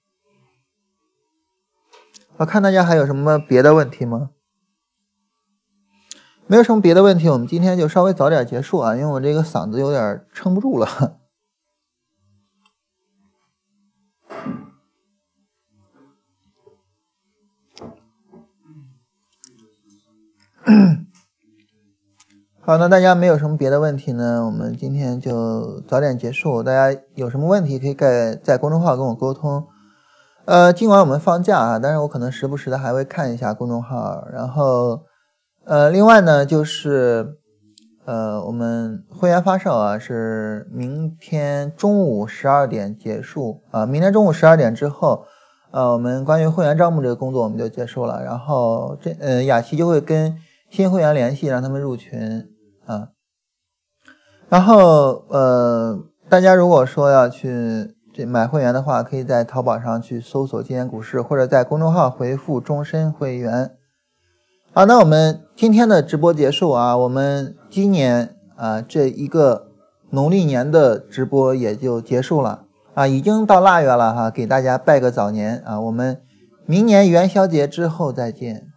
[2.38, 4.32] 我看大家还有什么别的问题吗？
[6.48, 11.20] 没有什么别的问题，我们今天就稍微早点结束啊，因为我这个嗓子有点撑不住了。
[22.62, 24.44] 好，那大家没有什么别的问题呢？
[24.46, 26.64] 我们今天就早点结束。
[26.64, 29.64] 大家有什么问题可以在在公众号跟我沟通。
[30.46, 34.28] 呃，尽管我们放假啊，但是我可能时不时的还会看一下公众号。
[34.34, 35.02] 然后，
[35.66, 37.38] 呃，另外呢，就是
[38.06, 43.86] 呃，我们会员发售啊，是明天中午十二点结束啊。
[43.86, 45.26] 明天中午十二点之后，
[45.70, 48.24] 呃，我们关于会员招募这个工作我们就结束了。
[48.24, 50.36] 然后这呃，雅琪就会跟
[50.76, 52.50] 新会员联系，让他们入群。
[52.86, 53.08] 啊，
[54.50, 55.98] 然后呃，
[56.28, 63.72] 大家如果说要去这买会员的话，可以在淘宝上去搜索“今天股市”，或者在公众号回复“终身会员”。
[64.74, 69.72] 好，那我们今天的直播结束啊，我们今年啊这一个
[70.10, 76.22] 农历年的直播也就结束了啊，已经到腊月了哈，给大家拜个早年啊，我们
[76.66, 78.68] 明年元宵节之后再见。